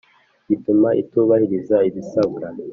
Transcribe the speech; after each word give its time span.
Gituma 0.49 0.89
itubahiriza 1.01 1.77
ibisabwa. 1.87 2.45